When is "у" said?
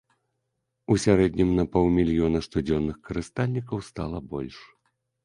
0.93-0.95